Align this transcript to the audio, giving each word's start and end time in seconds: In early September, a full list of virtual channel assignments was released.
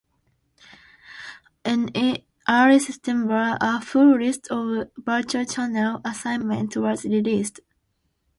In 1.63 1.91
early 2.49 2.79
September, 2.79 3.55
a 3.61 3.79
full 3.81 4.17
list 4.19 4.47
of 4.49 4.89
virtual 4.97 5.45
channel 5.45 6.01
assignments 6.03 6.75
was 6.75 7.05
released. 7.05 7.59